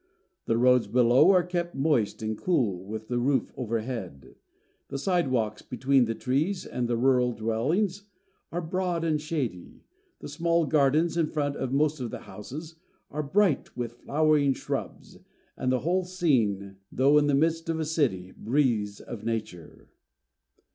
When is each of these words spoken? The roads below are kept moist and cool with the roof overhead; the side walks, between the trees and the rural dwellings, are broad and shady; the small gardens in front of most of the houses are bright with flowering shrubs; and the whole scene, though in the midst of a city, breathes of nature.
The 0.45 0.57
roads 0.57 0.87
below 0.87 1.29
are 1.29 1.43
kept 1.43 1.75
moist 1.75 2.23
and 2.23 2.35
cool 2.35 2.83
with 2.83 3.07
the 3.07 3.19
roof 3.19 3.51
overhead; 3.55 4.33
the 4.87 4.97
side 4.97 5.27
walks, 5.27 5.61
between 5.61 6.05
the 6.05 6.15
trees 6.15 6.65
and 6.65 6.87
the 6.87 6.97
rural 6.97 7.33
dwellings, 7.33 8.05
are 8.51 8.63
broad 8.63 9.03
and 9.03 9.21
shady; 9.21 9.83
the 10.17 10.27
small 10.27 10.65
gardens 10.65 11.17
in 11.17 11.27
front 11.27 11.55
of 11.55 11.71
most 11.71 11.99
of 11.99 12.09
the 12.09 12.21
houses 12.21 12.77
are 13.11 13.21
bright 13.21 13.77
with 13.77 13.93
flowering 14.01 14.53
shrubs; 14.53 15.19
and 15.55 15.71
the 15.71 15.81
whole 15.81 16.03
scene, 16.03 16.77
though 16.91 17.19
in 17.19 17.27
the 17.27 17.35
midst 17.35 17.69
of 17.69 17.79
a 17.79 17.85
city, 17.85 18.33
breathes 18.35 19.01
of 19.01 19.23
nature. 19.23 19.87